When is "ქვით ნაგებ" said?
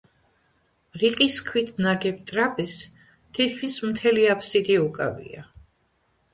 1.49-2.17